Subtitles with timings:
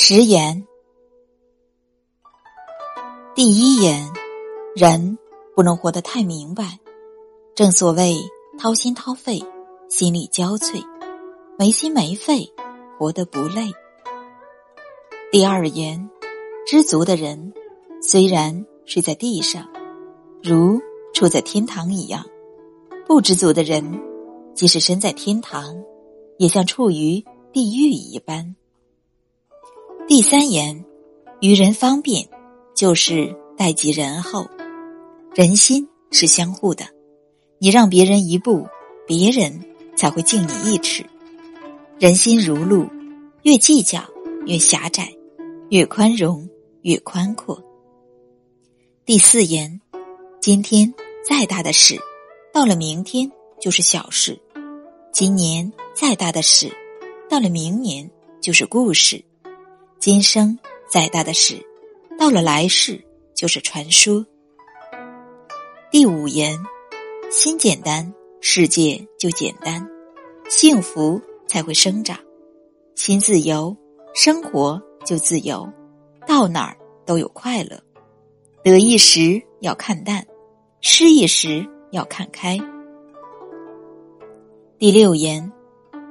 [0.00, 0.64] 十言，
[3.34, 4.08] 第一言，
[4.76, 5.18] 人
[5.56, 6.78] 不能活得太明白。
[7.56, 8.16] 正所谓
[8.60, 9.42] 掏心掏肺，
[9.88, 10.80] 心力交瘁；
[11.58, 12.48] 没心没肺，
[12.96, 13.72] 活得不累。
[15.32, 16.08] 第二言，
[16.64, 17.52] 知足的人
[18.00, 19.68] 虽然睡在地上，
[20.40, 20.80] 如
[21.12, 22.22] 处在天堂一样；
[23.04, 24.00] 不知足的人，
[24.54, 25.76] 即使身在天堂，
[26.38, 27.22] 也像处于
[27.52, 28.54] 地狱一般。
[30.08, 30.86] 第三言，
[31.42, 32.26] 于人方便，
[32.74, 34.48] 就是待己仁厚。
[35.34, 36.86] 人心是相互的，
[37.58, 38.66] 你让别人一步，
[39.06, 39.62] 别人
[39.98, 41.04] 才会敬你一尺。
[41.98, 42.88] 人心如路，
[43.42, 44.02] 越计较
[44.46, 45.12] 越狭窄，
[45.68, 46.48] 越宽容
[46.80, 47.62] 越宽阔。
[49.04, 49.78] 第四言，
[50.40, 52.00] 今天再大的事，
[52.50, 53.30] 到了明天
[53.60, 54.32] 就是小事；
[55.12, 56.72] 今年再大的事，
[57.28, 59.22] 到了明年就是故事。
[60.00, 60.56] 今生
[60.88, 61.60] 再大的事，
[62.16, 63.04] 到了来世
[63.34, 64.24] 就是传说。
[65.90, 66.56] 第五言，
[67.32, 69.84] 心简单，世界就简单，
[70.48, 72.16] 幸福才会生长；
[72.94, 73.76] 心自由，
[74.14, 75.68] 生活就自由，
[76.28, 77.82] 到哪儿都有快乐。
[78.62, 80.24] 得意时要看淡，
[80.80, 82.56] 失意时要看开。
[84.78, 85.52] 第六言，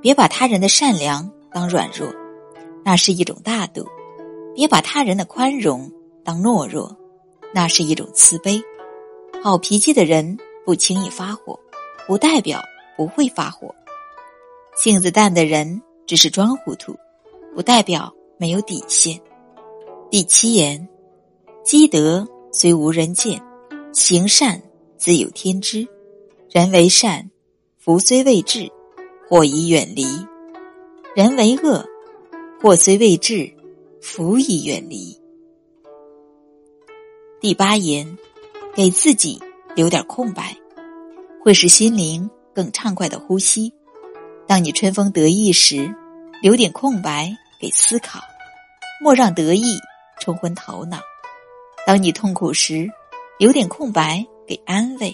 [0.00, 2.21] 别把他人的善良当软弱。
[2.84, 3.86] 那是一种大度，
[4.54, 5.90] 别把他人的宽容
[6.24, 6.96] 当懦弱，
[7.54, 8.62] 那是一种慈悲。
[9.42, 11.58] 好脾气的人不轻易发火，
[12.06, 12.60] 不代表
[12.96, 13.68] 不会发火；
[14.76, 16.96] 性子淡的人只是装糊涂，
[17.54, 19.20] 不代表没有底线。
[20.10, 20.88] 第七言：
[21.64, 23.40] 积德虽无人见，
[23.92, 24.60] 行善
[24.96, 25.86] 自有天知。
[26.50, 27.30] 人为善，
[27.78, 28.70] 福虽未至，
[29.28, 30.04] 祸已远离；
[31.16, 31.84] 人为恶。
[32.62, 33.52] 祸虽未至，
[34.00, 35.20] 福已远离。
[37.40, 38.16] 第八言，
[38.72, 39.42] 给自己
[39.74, 40.56] 留点空白，
[41.42, 43.74] 会使心灵更畅快的呼吸。
[44.46, 45.92] 当你春风得意时，
[46.40, 48.20] 留点空白给思考，
[49.02, 49.76] 莫让得意
[50.20, 50.98] 冲昏头脑；
[51.84, 52.88] 当你痛苦时，
[53.40, 55.12] 留点空白给安慰，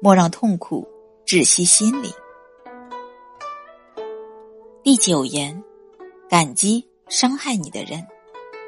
[0.00, 0.84] 莫让痛苦
[1.24, 2.10] 窒息心灵。
[4.82, 5.62] 第九言。
[6.32, 8.06] 感激伤害你的人，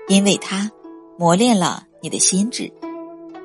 [0.09, 0.71] 因为他
[1.19, 2.71] 磨练了你的心智；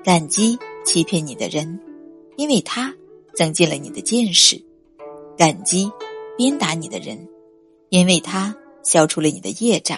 [0.04, 1.80] 感激欺骗你的人，
[2.36, 2.94] 因为他
[3.34, 4.62] 增进了你的见识；
[5.38, 5.90] 感激
[6.38, 7.30] 鞭打你的人，
[7.88, 8.54] 因为他
[8.84, 9.98] 消除了你的业障；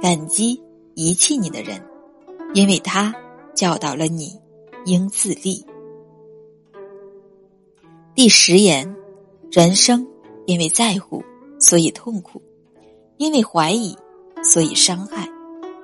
[0.00, 0.62] 感激
[0.94, 1.84] 遗弃你的人，
[2.54, 3.12] 因为他
[3.56, 4.40] 教导了你
[4.84, 5.66] 应自立。
[8.14, 8.94] 第十言：
[9.50, 10.06] 人生
[10.46, 11.24] 因为在乎，
[11.58, 12.40] 所以痛苦。
[13.18, 13.96] 因为怀疑，
[14.42, 15.26] 所以伤害；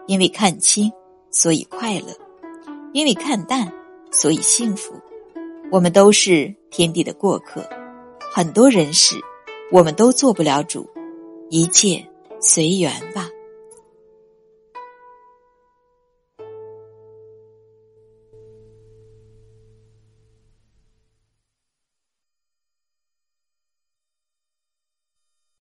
[0.07, 0.93] 因为看清，
[1.31, 2.13] 所以快乐；
[2.93, 3.73] 因为看淡，
[4.11, 4.95] 所以幸福。
[5.71, 7.67] 我们都是天地的过客，
[8.31, 9.17] 很多人事，
[9.71, 10.87] 我们都做不了主，
[11.49, 12.07] 一切
[12.41, 13.27] 随缘吧。